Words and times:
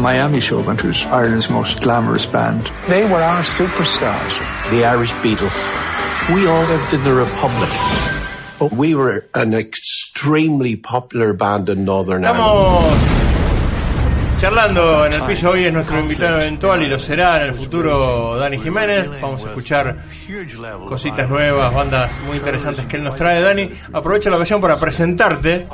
Miami 0.00 0.40
Show 0.40 0.62
Band, 0.62 0.80
who's 0.80 1.04
Ireland's 1.06 1.50
most 1.50 1.80
glamorous 1.82 2.26
band. 2.26 2.70
They 2.88 3.04
were 3.04 3.22
our 3.22 3.42
superstars. 3.42 4.38
The 4.70 4.84
Irish 4.84 5.12
Beatles. 5.22 5.54
We 6.34 6.46
all 6.46 6.64
lived 6.64 6.92
in 6.94 7.02
the 7.04 7.14
Republic. 7.14 7.70
But 8.58 8.72
We 8.72 8.94
were 8.94 9.26
an 9.34 9.54
extremely 9.54 10.76
popular 10.76 11.32
band 11.32 11.68
in 11.68 11.84
Northern 11.84 12.24
Ireland. 12.24 12.40
Estamos 12.40 13.19
charlando 14.40 15.04
en 15.04 15.12
el 15.12 15.22
piso. 15.24 15.50
Hoy 15.50 15.66
es 15.66 15.72
nuestro 15.72 16.00
invitado 16.00 16.40
eventual 16.40 16.82
y 16.82 16.86
lo 16.86 16.98
será 16.98 17.36
en 17.36 17.50
el 17.50 17.54
futuro 17.54 18.38
Dani 18.38 18.58
Jiménez. 18.58 19.10
Vamos 19.20 19.44
a 19.44 19.48
escuchar 19.48 19.98
cositas 20.88 21.28
nuevas, 21.28 21.74
bandas 21.74 22.18
muy 22.22 22.38
interesantes 22.38 22.86
que 22.86 22.96
él 22.96 23.04
nos 23.04 23.16
trae. 23.16 23.42
Dani, 23.42 23.70
aprovecha 23.92 24.30
la 24.30 24.36
ocasión 24.36 24.58
para 24.58 24.80
presentarte. 24.80 25.68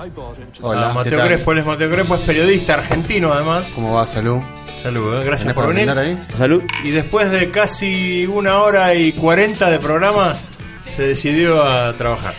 Hola, 0.62 0.90
a 0.90 0.92
Mateo 0.94 1.12
¿qué 1.12 1.16
tal? 1.16 1.28
Crespo, 1.28 1.52
él 1.52 1.58
es 1.58 1.66
Mateo 1.66 1.90
Crespo, 1.92 2.14
es 2.16 2.20
periodista 2.22 2.74
argentino 2.74 3.32
además. 3.32 3.70
¿Cómo 3.72 3.94
va, 3.94 4.04
Salud? 4.04 4.40
Saludos, 4.82 5.24
gracias 5.24 5.42
¿Tenés 5.42 5.54
por 5.54 5.72
venir. 5.72 5.88
ahí? 5.90 6.18
Salud. 6.36 6.62
Y 6.82 6.90
después 6.90 7.30
de 7.30 7.52
casi 7.52 8.26
una 8.26 8.58
hora 8.58 8.94
y 8.96 9.12
cuarenta 9.12 9.70
de 9.70 9.78
programa, 9.78 10.34
se 10.92 11.06
decidió 11.06 11.62
a 11.62 11.92
trabajar. 11.92 12.34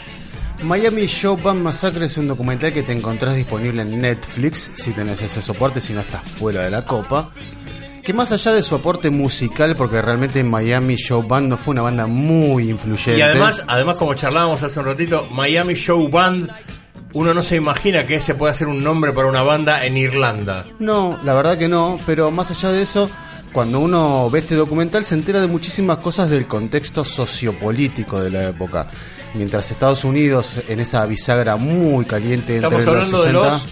Miami 0.63 1.05
Show 1.05 1.37
Band 1.37 1.61
Massacre 1.61 2.05
es 2.05 2.17
un 2.17 2.27
documental 2.27 2.73
que 2.73 2.81
te 2.81 2.91
encontrás 2.91 3.35
disponible 3.35 3.83
en 3.83 4.01
Netflix, 4.01 4.71
si 4.73 4.91
tenés 4.91 5.21
ese 5.21 5.41
soporte, 5.41 5.79
si 5.79 5.93
no 5.93 6.01
estás 6.01 6.23
fuera 6.27 6.63
de 6.63 6.71
la 6.71 6.81
copa. 6.81 7.29
Que 8.03 8.13
más 8.13 8.31
allá 8.31 8.53
de 8.53 8.63
su 8.63 8.73
aporte 8.73 9.11
musical, 9.11 9.75
porque 9.75 10.01
realmente 10.01 10.43
Miami 10.43 10.95
Show 10.95 11.27
Band 11.27 11.49
no 11.49 11.57
fue 11.57 11.73
una 11.73 11.83
banda 11.83 12.07
muy 12.07 12.69
influyente. 12.69 13.19
Y 13.19 13.21
además, 13.21 13.63
además 13.67 13.97
como 13.97 14.15
charlábamos 14.15 14.63
hace 14.63 14.79
un 14.79 14.85
ratito, 14.85 15.27
Miami 15.31 15.75
Show 15.75 16.09
Band, 16.09 16.49
uno 17.13 17.33
no 17.33 17.43
se 17.43 17.55
imagina 17.55 18.07
que 18.07 18.15
ese 18.15 18.33
puede 18.33 18.53
ser 18.55 18.67
un 18.67 18.83
nombre 18.83 19.13
para 19.13 19.27
una 19.27 19.43
banda 19.43 19.85
en 19.85 19.95
Irlanda. 19.95 20.65
No, 20.79 21.19
la 21.23 21.33
verdad 21.33 21.57
que 21.57 21.67
no, 21.67 21.99
pero 22.05 22.31
más 22.31 22.49
allá 22.49 22.71
de 22.71 22.81
eso, 22.81 23.09
cuando 23.53 23.79
uno 23.79 24.29
ve 24.31 24.39
este 24.39 24.55
documental 24.55 25.05
se 25.05 25.15
entera 25.15 25.39
de 25.39 25.47
muchísimas 25.47 25.97
cosas 25.97 26.29
del 26.29 26.47
contexto 26.47 27.05
sociopolítico 27.05 28.19
de 28.21 28.31
la 28.31 28.43
época. 28.49 28.87
Mientras 29.37 29.69
Estados 29.71 30.03
Unidos, 30.03 30.53
en 30.67 30.79
esa 30.79 31.05
bisagra 31.05 31.55
muy 31.55 32.05
caliente 32.05 32.55
entre 32.57 32.69
los 32.71 32.87
hablando 32.87 33.17
de 33.23 33.31
60, 33.31 33.49
los- 33.49 33.67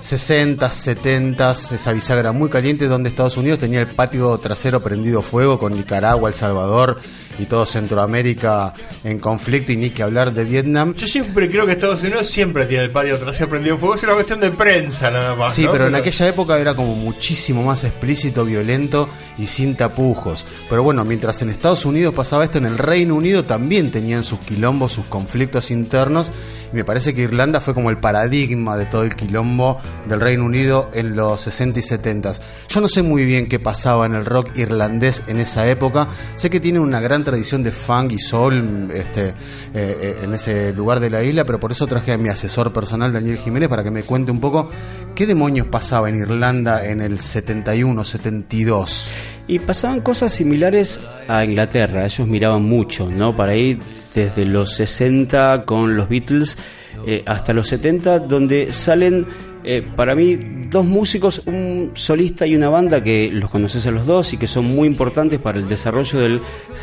60, 0.00 0.70
70, 0.70 1.50
esa 1.50 1.92
bisagra 1.92 2.32
muy 2.32 2.48
caliente 2.48 2.86
donde 2.86 3.08
Estados 3.08 3.36
Unidos 3.36 3.58
tenía 3.58 3.80
el 3.80 3.88
patio 3.88 4.36
trasero 4.38 4.80
prendido 4.80 5.22
fuego 5.22 5.58
con 5.58 5.74
Nicaragua, 5.74 6.28
El 6.28 6.34
Salvador 6.34 7.00
y 7.38 7.46
todo 7.46 7.66
Centroamérica 7.66 8.74
en 9.04 9.18
conflicto 9.18 9.72
y 9.72 9.76
ni 9.76 9.90
que 9.90 10.02
hablar 10.02 10.32
de 10.32 10.44
Vietnam. 10.44 10.94
Yo 10.94 11.06
siempre 11.06 11.50
creo 11.50 11.66
que 11.66 11.72
Estados 11.72 12.02
Unidos 12.02 12.28
siempre 12.28 12.66
tiene 12.66 12.84
el 12.84 12.90
patio 12.90 13.18
trasero 13.18 13.48
prendido 13.48 13.74
en 13.74 13.80
fuego, 13.80 13.94
es 13.96 14.02
una 14.04 14.14
cuestión 14.14 14.40
de 14.40 14.50
prensa 14.52 15.10
nada 15.10 15.34
más. 15.34 15.54
Sí, 15.54 15.64
¿no? 15.64 15.72
pero 15.72 15.88
en 15.88 15.94
aquella 15.94 16.28
época 16.28 16.58
era 16.58 16.74
como 16.74 16.94
muchísimo 16.94 17.62
más 17.62 17.82
explícito, 17.84 18.44
violento 18.44 19.08
y 19.36 19.46
sin 19.46 19.76
tapujos. 19.76 20.46
Pero 20.68 20.82
bueno, 20.82 21.04
mientras 21.04 21.42
en 21.42 21.50
Estados 21.50 21.84
Unidos 21.84 22.14
pasaba 22.14 22.44
esto, 22.44 22.58
en 22.58 22.66
el 22.66 22.78
Reino 22.78 23.14
Unido 23.14 23.44
también 23.44 23.90
tenían 23.90 24.22
sus 24.24 24.38
quilombos, 24.40 24.92
sus 24.92 25.06
conflictos 25.06 25.70
internos. 25.70 26.30
Y 26.72 26.76
me 26.76 26.84
parece 26.84 27.14
que 27.14 27.22
Irlanda 27.22 27.60
fue 27.60 27.74
como 27.74 27.90
el 27.90 27.98
paradigma 27.98 28.76
de 28.76 28.86
todo 28.86 29.02
el 29.02 29.16
quilombo 29.16 29.80
del 30.08 30.20
Reino 30.20 30.44
Unido 30.44 30.90
en 30.92 31.16
los 31.16 31.40
60 31.42 31.78
y 31.78 31.82
70. 31.82 32.32
Yo 32.68 32.80
no 32.80 32.88
sé 32.88 33.02
muy 33.02 33.24
bien 33.24 33.48
qué 33.48 33.58
pasaba 33.58 34.06
en 34.06 34.14
el 34.14 34.24
rock 34.24 34.56
irlandés 34.56 35.22
en 35.26 35.38
esa 35.38 35.68
época. 35.68 36.08
Sé 36.36 36.50
que 36.50 36.60
tiene 36.60 36.80
una 36.80 37.00
gran 37.00 37.24
tradición 37.24 37.62
de 37.62 37.72
funk 37.72 38.12
y 38.12 38.18
soul 38.18 38.90
este, 38.92 39.28
eh, 39.28 39.34
eh, 39.74 40.20
en 40.22 40.34
ese 40.34 40.72
lugar 40.72 41.00
de 41.00 41.10
la 41.10 41.22
isla, 41.22 41.44
pero 41.44 41.60
por 41.60 41.72
eso 41.72 41.86
traje 41.86 42.12
a 42.12 42.18
mi 42.18 42.28
asesor 42.28 42.72
personal, 42.72 43.12
Daniel 43.12 43.38
Jiménez, 43.38 43.68
para 43.68 43.84
que 43.84 43.90
me 43.90 44.02
cuente 44.02 44.30
un 44.30 44.40
poco 44.40 44.70
qué 45.14 45.26
demonios 45.26 45.66
pasaba 45.66 46.08
en 46.08 46.16
Irlanda 46.16 46.84
en 46.84 47.00
el 47.00 47.20
71, 47.20 48.04
72. 48.04 49.37
Y 49.48 49.58
pasaban 49.58 50.02
cosas 50.02 50.32
similares 50.32 51.00
a 51.26 51.44
Inglaterra, 51.44 52.04
ellos 52.04 52.28
miraban 52.28 52.62
mucho, 52.62 53.08
¿no? 53.08 53.34
Para 53.34 53.56
ir 53.56 53.80
desde 54.14 54.44
los 54.44 54.74
60 54.76 55.64
con 55.64 55.96
los 55.96 56.08
Beatles 56.08 56.58
eh, 57.06 57.22
hasta 57.26 57.54
los 57.54 57.68
70, 57.68 58.20
donde 58.20 58.72
salen 58.72 59.26
eh, 59.64 59.82
para 59.96 60.14
mí 60.14 60.38
dos 60.70 60.84
músicos, 60.84 61.42
un 61.46 61.92
solista 61.94 62.46
y 62.46 62.54
una 62.54 62.68
banda 62.68 63.02
que 63.02 63.30
los 63.32 63.50
conoces 63.50 63.86
a 63.86 63.90
los 63.90 64.06
dos 64.06 64.32
y 64.32 64.36
que 64.36 64.46
son 64.46 64.66
muy 64.66 64.86
importantes 64.86 65.38
para 65.38 65.58
el 65.58 65.68
desarrollo 65.68 66.20
del 66.20 66.40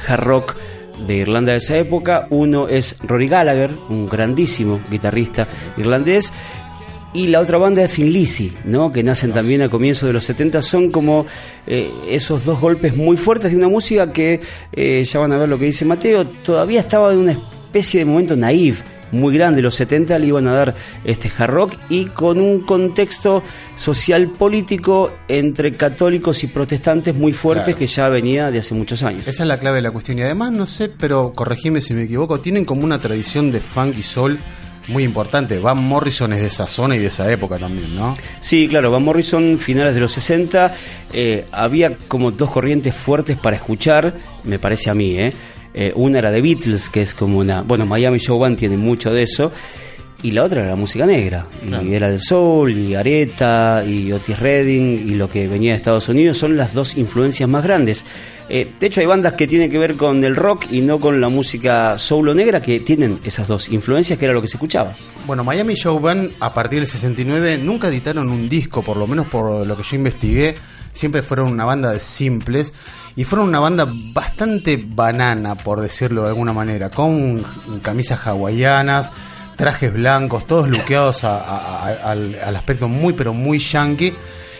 hard 0.08 0.24
rock 0.24 0.56
de 1.08 1.16
Irlanda 1.18 1.52
de 1.52 1.58
esa 1.58 1.78
época. 1.78 2.28
Uno 2.30 2.68
es 2.68 2.96
Rory 3.04 3.28
Gallagher, 3.28 3.72
un 3.90 4.08
grandísimo 4.08 4.82
guitarrista 4.90 5.48
irlandés, 5.78 6.34
y 7.16 7.28
la 7.28 7.40
otra 7.40 7.58
banda 7.58 7.82
es 7.84 7.98
Lizzy, 7.98 8.52
¿no? 8.66 8.92
que 8.92 9.02
nacen 9.02 9.32
también 9.32 9.62
a 9.62 9.70
comienzos 9.70 10.08
de 10.08 10.14
los 10.14 10.26
70, 10.26 10.62
son 10.62 10.92
como 10.92 11.26
eh, 11.66 11.92
esos 12.10 12.44
dos 12.46 12.60
golpes 12.60 12.96
muy 12.96 13.16
fuertes 13.18 13.52
de 13.52 13.58
una 13.58 13.70
música 13.70 14.12
que, 14.12 14.42
eh, 14.74 15.04
ya 15.06 15.20
van 15.20 15.32
a 15.32 15.38
ver 15.38 15.48
lo 15.50 15.58
que 15.58 15.66
dice 15.66 15.86
Mateo, 15.86 16.28
todavía 16.28 16.82
estaba 16.82 17.14
en 17.14 17.20
una 17.20 17.32
especie 17.32 18.00
de 18.02 18.06
momento 18.06 18.36
naive, 18.36 18.78
muy 19.12 19.34
grande, 19.34 19.62
los 19.62 19.76
70 19.76 20.18
le 20.20 20.28
iban 20.28 20.48
a 20.48 20.52
dar 20.52 20.76
este 21.06 21.32
hard 21.38 21.50
rock 21.52 21.74
y 21.90 22.06
con 22.06 22.42
un 22.42 22.62
contexto 22.62 23.44
social 23.76 24.32
político 24.32 25.14
entre 25.28 25.74
católicos 25.74 26.44
y 26.44 26.48
protestantes 26.48 27.16
muy 27.16 27.32
fuerte 27.32 27.66
Claro. 27.66 27.80
que 27.80 27.88
ya 27.88 28.10
venía 28.10 28.52
de 28.52 28.60
hace 28.60 28.74
muchos 28.74 29.04
años. 29.04 29.26
Esa 29.28 29.44
es 29.44 29.48
la 29.48 29.58
clave 29.58 29.78
de 29.78 29.84
la 29.84 29.92
cuestión. 29.92 30.18
Y 30.20 30.24
además, 30.24 30.52
no 30.52 30.66
sé, 30.66 30.90
pero 30.90 31.32
corregime 31.34 31.80
si 31.82 31.94
me 31.94 32.04
equivoco, 32.04 32.40
tienen 32.40 32.66
como 32.66 32.84
una 32.84 33.00
tradición 33.00 33.52
de 33.52 33.62
funk 33.62 33.96
y 33.98 34.04
soul 34.04 34.40
muy 34.88 35.04
importante. 35.04 35.60
Van 35.60 35.78
Morrison 35.78 36.34
es 36.34 36.42
de 36.42 36.48
esa 36.48 36.68
zona 36.68 36.96
y 36.96 37.00
de 37.00 37.08
esa 37.08 37.32
época 37.32 37.58
también, 37.58 37.96
¿no? 37.96 38.18
Sí, 38.40 38.68
claro, 38.68 38.92
Van 38.92 39.04
Morrison, 39.04 39.60
finales 39.60 39.94
de 39.94 40.00
los 40.00 40.12
60, 40.14 40.74
eh, 41.14 41.46
había 41.52 41.96
como 42.08 42.32
dos 42.32 42.50
corrientes 42.50 42.96
fuertes 42.96 43.38
para 43.38 43.56
escuchar, 43.56 44.16
me 44.44 44.60
parece 44.60 44.90
a 44.90 44.94
mí, 44.94 45.18
¿eh? 45.18 45.34
Eh, 45.74 45.92
una 45.96 46.20
era 46.20 46.32
de 46.32 46.42
Beatles, 46.42 46.90
que 46.90 47.02
es 47.02 47.14
como 47.14 47.40
una... 47.40 47.62
Bueno, 47.62 47.86
Miami 47.86 48.18
Show 48.18 48.40
Band 48.40 48.58
tiene 48.58 48.78
mucho 48.78 49.12
de 49.12 49.24
eso, 49.24 49.52
y 50.24 50.32
la 50.32 50.44
otra 50.44 50.62
era 50.62 50.70
la 50.70 50.76
música 50.76 51.06
negra, 51.06 51.46
y 51.84 51.94
era 51.94 52.08
el 52.08 52.22
soul, 52.22 52.78
y 52.78 52.96
Areta, 52.96 53.84
y 53.86 54.12
Otis 54.12 54.40
Redding, 54.40 55.08
y 55.08 55.16
lo 55.16 55.30
que 55.30 55.48
venía 55.48 55.72
de 55.72 55.78
Estados 55.78 56.10
Unidos, 56.10 56.38
son 56.38 56.58
las 56.58 56.74
dos 56.74 56.98
influencias 56.98 57.48
más 57.48 57.64
grandes. 57.64 58.06
Eh, 58.48 58.72
de 58.80 58.88
hecho, 58.88 59.00
hay 59.00 59.08
bandas 59.08 59.34
que 59.34 59.48
tienen 59.48 59.72
que 59.72 59.78
ver 59.78 59.96
con 59.96 60.24
el 60.24 60.36
rock 60.36 60.66
y 60.72 60.82
no 60.82 61.00
con 61.00 61.20
la 61.20 61.30
música 61.30 61.98
soul 61.98 62.30
o 62.30 62.34
negra, 62.34 62.62
que 62.62 62.80
tienen 62.80 63.20
esas 63.24 63.48
dos 63.48 63.70
influencias, 63.70 64.20
que 64.20 64.26
era 64.26 64.34
lo 64.34 64.42
que 64.42 64.48
se 64.48 64.58
escuchaba. 64.58 64.96
Bueno, 65.26 65.44
Miami 65.44 65.74
Show 65.76 66.00
Band 66.00 66.32
a 66.40 66.54
partir 66.54 66.80
del 66.80 66.88
69 66.88 67.58
nunca 67.58 67.88
editaron 67.88 68.30
un 68.30 68.48
disco, 68.48 68.84
por 68.84 68.98
lo 68.98 69.08
menos 69.08 69.28
por 69.28 69.66
lo 69.66 69.78
que 69.78 69.84
yo 69.84 69.96
investigué, 69.96 70.56
siempre 70.92 71.22
fueron 71.22 71.52
una 71.52 71.66
banda 71.66 71.92
de 71.92 72.00
simples. 72.00 72.74
Y 73.18 73.24
fueron 73.24 73.48
una 73.48 73.62
banda 73.62 73.88
bastante 74.14 74.84
banana, 74.86 75.56
por 75.56 75.80
decirlo 75.80 76.24
de 76.24 76.30
alguna 76.30 76.52
manera, 76.52 76.90
con 76.90 77.46
camisas 77.82 78.20
hawaianas, 78.28 79.12
trajes 79.56 79.94
blancos, 79.94 80.46
todos 80.48 80.68
luqueados 80.70 81.24
a- 81.24 81.86
al, 82.12 82.36
al 82.44 82.56
aspecto 82.56 82.88
muy 82.88 83.14
pero 83.14 83.34
muy 83.34 83.60
yankee. 83.60 84.14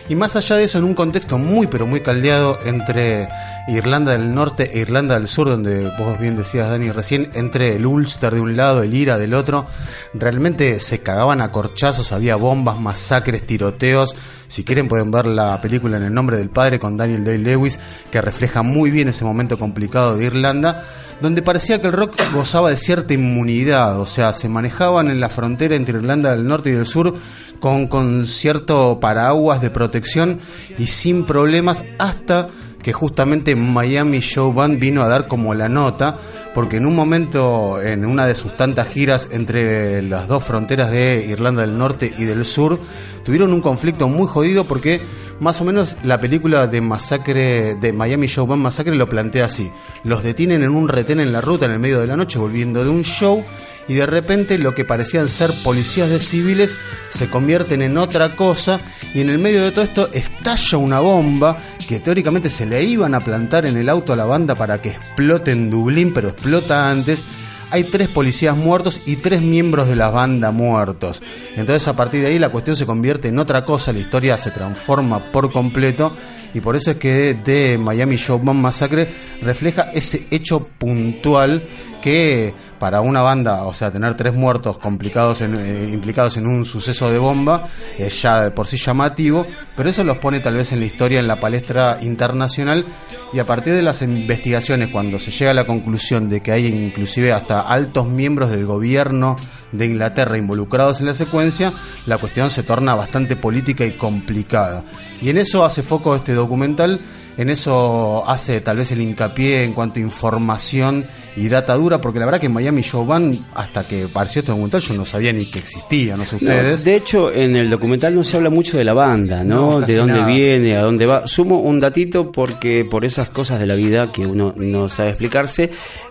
Y 0.08 0.14
más 0.14 0.36
allá 0.36 0.54
de 0.54 0.62
eso, 0.64 0.78
en 0.78 0.84
un 0.84 0.94
contexto 0.94 1.36
muy 1.36 1.66
pero 1.66 1.84
muy 1.84 2.00
caldeado 2.00 2.58
entre 2.64 3.28
Irlanda 3.66 4.12
del 4.12 4.32
Norte 4.32 4.70
e 4.72 4.78
Irlanda 4.78 5.18
del 5.18 5.26
Sur, 5.26 5.48
donde 5.48 5.90
vos 5.98 6.16
bien 6.20 6.36
decías, 6.36 6.70
Dani, 6.70 6.92
recién, 6.92 7.28
entre 7.34 7.74
el 7.74 7.84
Ulster 7.86 8.32
de 8.32 8.40
un 8.40 8.56
lado, 8.56 8.84
el 8.84 8.94
IRA 8.94 9.18
del 9.18 9.34
otro, 9.34 9.66
realmente 10.14 10.78
se 10.78 11.00
cagaban 11.00 11.40
a 11.40 11.48
corchazos, 11.48 12.12
había 12.12 12.36
bombas, 12.36 12.78
masacres, 12.78 13.44
tiroteos. 13.44 14.14
Si 14.48 14.64
quieren 14.64 14.88
pueden 14.88 15.10
ver 15.10 15.26
la 15.26 15.60
película 15.60 15.96
En 15.96 16.04
el 16.04 16.14
nombre 16.14 16.36
del 16.38 16.50
padre 16.50 16.78
con 16.78 16.96
Daniel 16.96 17.24
Day-Lewis, 17.24 17.78
que 18.10 18.20
refleja 18.20 18.62
muy 18.62 18.90
bien 18.90 19.08
ese 19.08 19.24
momento 19.24 19.58
complicado 19.58 20.16
de 20.16 20.26
Irlanda, 20.26 20.84
donde 21.20 21.42
parecía 21.42 21.80
que 21.80 21.88
el 21.88 21.92
rock 21.92 22.14
gozaba 22.32 22.70
de 22.70 22.76
cierta 22.76 23.14
inmunidad, 23.14 23.98
o 24.00 24.06
sea, 24.06 24.32
se 24.32 24.48
manejaban 24.48 25.08
en 25.08 25.20
la 25.20 25.28
frontera 25.28 25.74
entre 25.74 25.98
Irlanda 25.98 26.30
del 26.32 26.46
Norte 26.46 26.70
y 26.70 26.74
del 26.74 26.86
Sur 26.86 27.14
con, 27.60 27.88
con 27.88 28.26
cierto 28.26 29.00
paraguas 29.00 29.60
de 29.60 29.70
protección 29.70 30.38
y 30.78 30.86
sin 30.86 31.24
problemas 31.24 31.84
hasta 31.98 32.48
que 32.86 32.92
justamente 32.92 33.56
Miami 33.56 34.20
Show 34.20 34.52
Band 34.52 34.78
vino 34.78 35.02
a 35.02 35.08
dar 35.08 35.26
como 35.26 35.54
la 35.54 35.68
nota, 35.68 36.18
porque 36.54 36.76
en 36.76 36.86
un 36.86 36.94
momento, 36.94 37.82
en 37.82 38.06
una 38.06 38.28
de 38.28 38.36
sus 38.36 38.56
tantas 38.56 38.86
giras 38.86 39.28
entre 39.32 40.02
las 40.02 40.28
dos 40.28 40.44
fronteras 40.44 40.92
de 40.92 41.26
Irlanda 41.28 41.62
del 41.62 41.76
Norte 41.76 42.14
y 42.16 42.22
del 42.22 42.44
Sur, 42.44 42.78
tuvieron 43.24 43.52
un 43.52 43.60
conflicto 43.60 44.08
muy 44.08 44.28
jodido 44.28 44.66
porque 44.66 45.00
más 45.40 45.60
o 45.60 45.64
menos 45.64 45.96
la 46.04 46.20
película 46.20 46.68
de 46.68 46.80
Masacre, 46.80 47.74
de 47.74 47.92
Miami 47.92 48.28
Show 48.28 48.46
Band 48.46 48.62
Masacre 48.62 48.94
lo 48.94 49.08
plantea 49.08 49.46
así. 49.46 49.68
Los 50.04 50.22
detienen 50.22 50.62
en 50.62 50.70
un 50.70 50.88
retén 50.88 51.18
en 51.18 51.32
la 51.32 51.40
ruta 51.40 51.66
en 51.66 51.72
el 51.72 51.80
medio 51.80 51.98
de 51.98 52.06
la 52.06 52.16
noche 52.16 52.38
volviendo 52.38 52.84
de 52.84 52.90
un 52.90 53.02
show 53.02 53.44
y 53.88 53.94
de 53.94 54.06
repente 54.06 54.58
lo 54.58 54.74
que 54.74 54.84
parecían 54.84 55.28
ser 55.28 55.52
policías 55.62 56.10
de 56.10 56.20
civiles 56.20 56.76
se 57.10 57.28
convierten 57.28 57.82
en 57.82 57.98
otra 57.98 58.34
cosa 58.36 58.80
y 59.14 59.20
en 59.20 59.30
el 59.30 59.38
medio 59.38 59.62
de 59.62 59.72
todo 59.72 59.84
esto 59.84 60.08
estalla 60.12 60.78
una 60.78 61.00
bomba 61.00 61.58
que 61.88 62.00
teóricamente 62.00 62.50
se 62.50 62.66
le 62.66 62.82
iban 62.82 63.14
a 63.14 63.20
plantar 63.20 63.66
en 63.66 63.76
el 63.76 63.88
auto 63.88 64.12
a 64.12 64.16
la 64.16 64.24
banda 64.24 64.54
para 64.54 64.80
que 64.80 64.90
explote 64.90 65.52
en 65.52 65.70
Dublín, 65.70 66.12
pero 66.12 66.28
explota 66.30 66.90
antes. 66.90 67.22
hay 67.70 67.84
tres 67.84 68.08
policías 68.08 68.56
muertos 68.56 69.02
y 69.06 69.16
tres 69.16 69.42
miembros 69.42 69.88
de 69.88 69.96
la 69.96 70.10
banda 70.10 70.50
muertos. 70.50 71.22
Entonces 71.56 71.86
a 71.88 71.96
partir 71.96 72.22
de 72.22 72.28
ahí 72.28 72.38
la 72.38 72.50
cuestión 72.50 72.76
se 72.76 72.86
convierte 72.86 73.28
en 73.28 73.38
otra 73.38 73.64
cosa, 73.64 73.92
la 73.92 73.98
historia 73.98 74.38
se 74.38 74.50
transforma 74.50 75.32
por 75.32 75.52
completo 75.52 76.12
y 76.54 76.60
por 76.60 76.76
eso 76.76 76.92
es 76.92 76.96
que 76.96 77.34
de 77.34 77.76
Miami 77.76 78.16
Showman 78.16 78.60
Massacre 78.60 79.08
refleja 79.42 79.90
ese 79.92 80.26
hecho 80.30 80.66
puntual 80.78 81.62
que 82.06 82.54
para 82.78 83.00
una 83.00 83.20
banda, 83.20 83.64
o 83.64 83.74
sea, 83.74 83.90
tener 83.90 84.16
tres 84.16 84.32
muertos 84.32 84.78
complicados 84.78 85.40
eh, 85.40 85.90
implicados 85.92 86.36
en 86.36 86.46
un 86.46 86.64
suceso 86.64 87.10
de 87.10 87.18
bomba 87.18 87.66
es 87.98 88.22
ya 88.22 88.44
de 88.44 88.52
por 88.52 88.68
sí 88.68 88.76
llamativo, 88.76 89.44
pero 89.76 89.90
eso 89.90 90.04
los 90.04 90.18
pone 90.18 90.38
tal 90.38 90.54
vez 90.54 90.70
en 90.70 90.78
la 90.78 90.86
historia, 90.86 91.18
en 91.18 91.26
la 91.26 91.40
palestra 91.40 91.98
internacional 92.00 92.84
y 93.32 93.40
a 93.40 93.46
partir 93.46 93.74
de 93.74 93.82
las 93.82 94.02
investigaciones, 94.02 94.90
cuando 94.90 95.18
se 95.18 95.32
llega 95.32 95.50
a 95.50 95.54
la 95.54 95.66
conclusión 95.66 96.28
de 96.28 96.42
que 96.42 96.52
hay 96.52 96.68
inclusive 96.68 97.32
hasta 97.32 97.60
altos 97.60 98.06
miembros 98.06 98.50
del 98.50 98.66
gobierno 98.66 99.34
de 99.72 99.86
Inglaterra 99.86 100.38
involucrados 100.38 101.00
en 101.00 101.06
la 101.06 101.14
secuencia, 101.16 101.72
la 102.06 102.18
cuestión 102.18 102.52
se 102.52 102.62
torna 102.62 102.94
bastante 102.94 103.34
política 103.34 103.84
y 103.84 103.96
complicada. 103.96 104.84
Y 105.20 105.30
en 105.30 105.38
eso 105.38 105.64
hace 105.64 105.82
foco 105.82 106.14
este 106.14 106.34
documental 106.34 107.00
en 107.36 107.50
eso 107.50 108.24
hace 108.26 108.60
tal 108.60 108.78
vez 108.78 108.92
el 108.92 109.00
hincapié 109.00 109.64
en 109.64 109.72
cuanto 109.72 109.98
a 109.98 110.02
información 110.02 111.04
y 111.36 111.48
data 111.48 111.74
dura, 111.74 112.00
porque 112.00 112.18
la 112.18 112.24
verdad 112.24 112.40
que 112.40 112.46
en 112.46 112.52
Miami 112.52 112.82
Show 112.82 113.04
Band, 113.04 113.38
hasta 113.54 113.86
que 113.86 114.04
apareció 114.04 114.40
este 114.40 114.52
documental, 114.52 114.80
yo 114.80 114.94
no 114.94 115.04
sabía 115.04 115.32
ni 115.32 115.44
que 115.50 115.58
existía, 115.58 116.16
no 116.16 116.24
sé 116.24 116.36
ustedes. 116.36 116.82
de 116.82 116.96
hecho, 116.96 117.30
en 117.30 117.56
el 117.56 117.68
documental 117.68 118.14
no 118.14 118.24
se 118.24 118.38
habla 118.38 118.48
mucho 118.48 118.78
de 118.78 118.84
la 118.84 118.94
banda, 118.94 119.44
¿no? 119.44 119.80
de 119.80 119.96
dónde 119.96 120.24
viene, 120.24 120.76
a 120.76 120.80
dónde 120.80 121.04
va. 121.04 121.26
Sumo 121.26 121.60
un 121.60 121.78
datito 121.78 122.32
porque 122.32 122.84
por 122.84 123.04
esas 123.04 123.28
cosas 123.28 123.58
de 123.58 123.66
la 123.66 123.74
vida 123.74 124.10
que 124.10 124.26
uno 124.26 124.54
no 124.56 124.88
sabe 124.88 125.10
explicarse, 125.10 125.70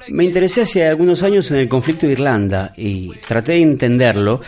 me 0.09 0.23
interesé 0.23 0.61
hace 0.61 0.85
algunos 0.85 1.23
años 1.23 1.49
en 1.49 1.57
el 1.57 1.67
conflicto 1.67 2.05
de 2.05 2.13
Irlanda 2.13 2.73
y 2.77 3.11
traté 3.27 3.53
de 3.53 3.61
entenderlo. 3.61 4.41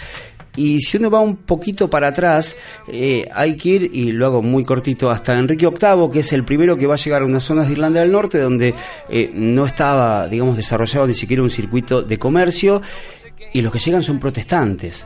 Y 0.57 0.81
si 0.81 0.97
uno 0.97 1.09
va 1.09 1.21
un 1.21 1.37
poquito 1.37 1.89
para 1.89 2.07
atrás, 2.07 2.57
eh, 2.87 3.29
hay 3.33 3.55
que 3.55 3.69
ir, 3.69 3.91
y 3.93 4.11
lo 4.11 4.25
hago 4.25 4.41
muy 4.41 4.65
cortito, 4.65 5.09
hasta 5.09 5.37
Enrique 5.37 5.67
VIII, 5.67 6.09
que 6.11 6.19
es 6.19 6.33
el 6.33 6.43
primero 6.43 6.75
que 6.75 6.87
va 6.87 6.95
a 6.95 6.97
llegar 6.97 7.21
a 7.21 7.25
unas 7.25 7.43
zonas 7.43 7.67
de 7.67 7.73
Irlanda 7.73 8.01
del 8.01 8.11
Norte 8.11 8.39
donde 8.39 8.73
eh, 9.09 9.31
no 9.33 9.65
estaba, 9.65 10.27
digamos, 10.27 10.57
desarrollado 10.57 11.07
ni 11.07 11.13
siquiera 11.13 11.41
un 11.41 11.49
circuito 11.49 12.01
de 12.01 12.19
comercio, 12.19 12.81
y 13.53 13.61
los 13.61 13.71
que 13.71 13.79
llegan 13.79 14.03
son 14.03 14.19
protestantes. 14.19 15.05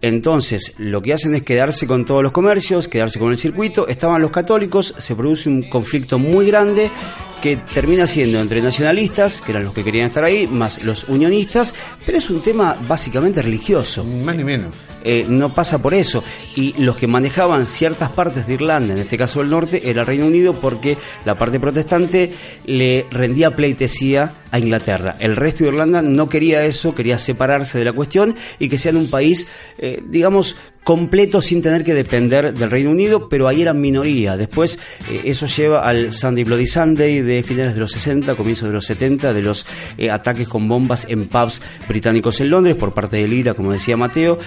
Entonces, 0.00 0.74
lo 0.78 1.02
que 1.02 1.12
hacen 1.12 1.34
es 1.34 1.42
quedarse 1.42 1.86
con 1.86 2.04
todos 2.04 2.22
los 2.22 2.32
comercios, 2.32 2.88
quedarse 2.88 3.18
con 3.18 3.30
el 3.30 3.38
circuito. 3.38 3.86
Estaban 3.86 4.22
los 4.22 4.30
católicos, 4.30 4.94
se 4.96 5.14
produce 5.14 5.48
un 5.48 5.62
conflicto 5.64 6.18
muy 6.18 6.46
grande 6.46 6.90
que 7.38 7.56
termina 7.56 8.06
siendo 8.06 8.40
entre 8.40 8.60
nacionalistas, 8.62 9.40
que 9.40 9.52
eran 9.52 9.64
los 9.64 9.74
que 9.74 9.84
querían 9.84 10.08
estar 10.08 10.24
ahí, 10.24 10.46
más 10.46 10.82
los 10.82 11.04
unionistas, 11.04 11.74
pero 12.04 12.18
es 12.18 12.30
un 12.30 12.42
tema 12.42 12.76
básicamente 12.86 13.42
religioso. 13.42 14.04
Más 14.04 14.36
ni 14.36 14.44
menos. 14.44 14.74
Eh, 15.04 15.24
no 15.28 15.54
pasa 15.54 15.80
por 15.80 15.94
eso. 15.94 16.22
Y 16.56 16.74
los 16.82 16.96
que 16.96 17.06
manejaban 17.06 17.66
ciertas 17.66 18.10
partes 18.10 18.46
de 18.46 18.54
Irlanda, 18.54 18.92
en 18.92 18.98
este 18.98 19.16
caso 19.16 19.40
el 19.40 19.50
norte, 19.50 19.88
era 19.88 20.02
el 20.02 20.06
Reino 20.06 20.26
Unido 20.26 20.54
porque 20.54 20.98
la 21.24 21.36
parte 21.36 21.60
protestante 21.60 22.32
le 22.66 23.06
rendía 23.10 23.54
pleitesía 23.54 24.34
a 24.50 24.58
Inglaterra. 24.58 25.14
El 25.18 25.36
resto 25.36 25.64
de 25.64 25.70
Irlanda 25.70 26.02
no 26.02 26.28
quería 26.28 26.64
eso, 26.64 26.94
quería 26.94 27.18
separarse 27.18 27.78
de 27.78 27.84
la 27.84 27.94
cuestión 27.94 28.34
y 28.58 28.68
que 28.68 28.78
sean 28.78 28.96
un 28.96 29.08
país, 29.08 29.46
eh, 29.78 30.02
digamos, 30.06 30.56
completo 30.88 31.42
sin 31.42 31.60
tener 31.60 31.84
que 31.84 31.92
depender 31.92 32.54
del 32.54 32.70
Reino 32.70 32.90
Unido, 32.90 33.28
pero 33.28 33.46
ahí 33.46 33.60
eran 33.60 33.78
minoría. 33.78 34.38
Después 34.38 34.78
eh, 35.10 35.20
eso 35.24 35.44
lleva 35.44 35.86
al 35.86 36.14
Sunday 36.14 36.44
Bloody 36.44 36.66
Sunday 36.66 37.20
de 37.20 37.42
finales 37.42 37.74
de 37.74 37.80
los 37.80 37.92
60, 37.92 38.34
comienzos 38.36 38.68
de 38.68 38.72
los 38.72 38.86
70, 38.86 39.34
de 39.34 39.42
los 39.42 39.66
ataques 40.10 40.48
con 40.48 40.66
bombas 40.66 41.04
en 41.10 41.28
pubs 41.28 41.60
británicos 41.86 42.40
en 42.40 42.48
Londres 42.48 42.74
por 42.74 42.94
parte 42.94 43.18
de 43.18 43.28
Lira, 43.28 43.52
como 43.52 43.70
decía 43.70 43.98
Mateo 43.98 44.38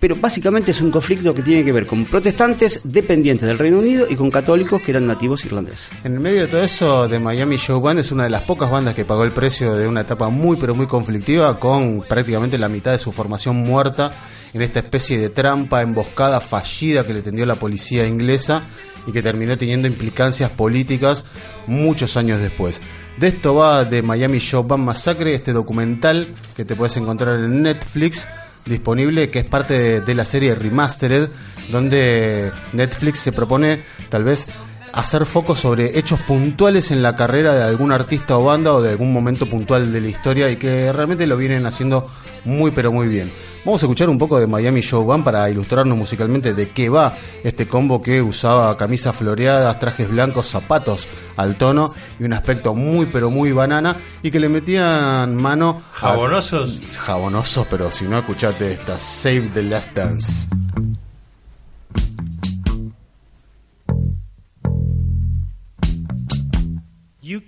pero 0.00 0.16
básicamente 0.16 0.70
es 0.70 0.80
un 0.80 0.90
conflicto 0.90 1.34
que 1.34 1.42
tiene 1.42 1.62
que 1.62 1.72
ver 1.72 1.86
con 1.86 2.06
protestantes 2.06 2.80
dependientes 2.84 3.46
del 3.46 3.58
Reino 3.58 3.78
Unido 3.78 4.06
y 4.08 4.16
con 4.16 4.30
católicos 4.30 4.80
que 4.80 4.92
eran 4.92 5.06
nativos 5.06 5.44
irlandeses. 5.44 5.90
En 6.02 6.14
el 6.14 6.20
medio 6.20 6.40
de 6.40 6.46
todo 6.48 6.62
eso, 6.62 7.06
The 7.08 7.18
Miami 7.18 7.58
Show 7.58 7.80
Band 7.80 8.00
es 8.00 8.10
una 8.10 8.24
de 8.24 8.30
las 8.30 8.42
pocas 8.42 8.70
bandas 8.70 8.94
que 8.94 9.04
pagó 9.04 9.24
el 9.24 9.32
precio 9.32 9.76
de 9.76 9.86
una 9.86 10.00
etapa 10.00 10.30
muy 10.30 10.56
pero 10.56 10.74
muy 10.74 10.86
conflictiva 10.86 11.60
con 11.60 12.00
prácticamente 12.00 12.56
la 12.56 12.70
mitad 12.70 12.92
de 12.92 12.98
su 12.98 13.12
formación 13.12 13.56
muerta 13.56 14.14
en 14.54 14.62
esta 14.62 14.80
especie 14.80 15.18
de 15.18 15.28
trampa, 15.28 15.82
emboscada, 15.82 16.40
fallida 16.40 17.06
que 17.06 17.12
le 17.12 17.22
tendió 17.22 17.44
la 17.44 17.56
policía 17.56 18.06
inglesa 18.06 18.64
y 19.06 19.12
que 19.12 19.22
terminó 19.22 19.56
teniendo 19.56 19.86
implicancias 19.86 20.50
políticas 20.50 21.24
muchos 21.66 22.16
años 22.16 22.40
después. 22.40 22.80
De 23.18 23.28
esto 23.28 23.54
va 23.54 23.88
The 23.88 24.02
Miami 24.02 24.38
Show 24.38 24.64
Band 24.64 24.84
Massacre, 24.84 25.34
este 25.34 25.52
documental 25.52 26.26
que 26.56 26.64
te 26.64 26.74
puedes 26.74 26.96
encontrar 26.96 27.38
en 27.38 27.62
Netflix 27.62 28.26
disponible 28.66 29.30
que 29.30 29.40
es 29.40 29.44
parte 29.44 30.00
de, 30.00 30.14
la 30.14 30.24
serie 30.24 30.54
Remastered, 30.54 31.28
donde 31.70 32.52
Netflix 32.72 33.20
se 33.20 33.32
propone 33.32 33.82
tal 34.08 34.24
vez 34.24 34.46
hacer 34.92 35.26
foco 35.26 35.56
sobre 35.56 35.98
hechos 35.98 36.20
puntuales 36.20 36.90
en 36.90 37.02
la 37.02 37.16
carrera 37.16 37.54
de 37.54 37.62
algún 37.62 37.92
artista 37.92 38.38
o 38.38 38.44
banda 38.44 38.72
o 38.72 38.82
de 38.82 38.90
algún 38.90 39.12
momento 39.12 39.46
puntual 39.46 39.92
de 39.92 40.00
la 40.00 40.08
historia 40.08 40.50
y 40.50 40.56
que 40.56 40.92
realmente 40.92 41.26
lo 41.26 41.36
vienen 41.36 41.66
haciendo 41.66 42.06
muy 42.44 42.70
pero 42.70 42.92
muy 42.92 43.08
bien. 43.08 43.30
Vamos 43.64 43.82
a 43.82 43.86
escuchar 43.86 44.08
un 44.08 44.16
poco 44.16 44.40
de 44.40 44.46
Miami 44.46 44.80
Show 44.80 45.04
Band 45.04 45.22
para 45.22 45.50
ilustrarnos 45.50 45.96
musicalmente 45.96 46.54
de 46.54 46.70
qué 46.70 46.88
va 46.88 47.12
este 47.44 47.68
combo 47.68 48.00
que 48.00 48.22
usaba 48.22 48.74
camisas 48.78 49.14
floreadas, 49.14 49.78
trajes 49.78 50.08
blancos, 50.08 50.46
zapatos 50.46 51.08
al 51.36 51.56
tono 51.56 51.92
y 52.18 52.24
un 52.24 52.32
aspecto 52.32 52.74
muy 52.74 53.06
pero 53.06 53.28
muy 53.28 53.52
banana 53.52 53.96
y 54.22 54.30
que 54.30 54.40
le 54.40 54.48
metían 54.48 55.36
mano 55.36 55.82
jabonosos, 55.92 56.80
jabonosos, 56.98 57.66
pero 57.68 57.90
si 57.90 58.06
no 58.06 58.18
escuchate 58.18 58.72
esta 58.72 58.98
Save 58.98 59.50
the 59.52 59.62
Last 59.62 59.94
Dance. 59.94 60.59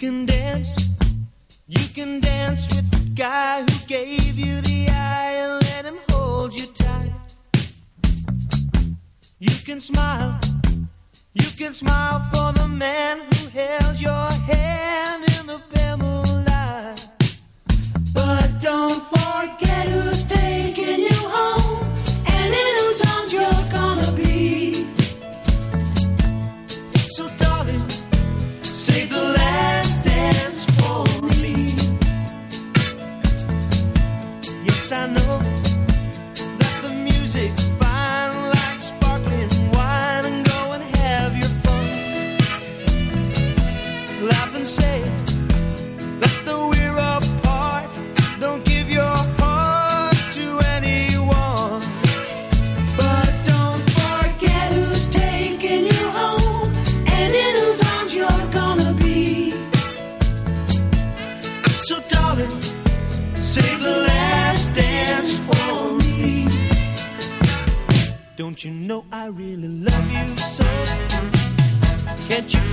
Can 0.02 0.26
dance, 0.26 0.90
you 1.68 1.88
can 1.94 2.18
dance 2.18 2.66
with 2.74 2.90
the 2.90 3.10
guy 3.10 3.62
who 3.62 3.86
gave 3.86 4.36
you 4.36 4.60
the 4.62 4.88
eye 4.88 5.34
and 5.42 5.62
let 5.62 5.84
him 5.84 5.96
hold 6.10 6.52
you 6.52 6.66
tight. 6.74 7.12
You 9.38 9.54
can 9.64 9.80
smile, 9.80 10.40
you 11.34 11.46
can 11.56 11.72
smile 11.72 12.18
for 12.32 12.52
the 12.52 12.66
man 12.66 13.20
who 13.30 13.48
held 13.50 14.00
your 14.00 14.28
hand 14.50 15.22
in 15.38 15.46
the 15.46 15.60
pale 15.72 15.98
moonlight. 15.98 17.08
But 18.12 18.60
don't 18.60 19.02
forget 19.14 19.86
who's 19.86 20.24
taking 20.24 20.98
you 20.98 21.18
home 21.36 21.86
and 22.26 22.52
in 22.52 22.72
whose 22.80 23.02
arms 23.12 23.32
you're 23.32 23.66
gonna 23.70 24.10
be. 24.20 24.84
So, 27.14 27.28
darling, 27.38 27.88
save 28.62 29.10
the 29.10 29.41
I 34.92 35.06
know. 35.06 35.21
I 69.10 69.26
really 69.26 69.68
love 69.68 70.12
you 70.12 70.36
so? 70.36 70.64
Can't 72.28 72.54
you 72.54 72.71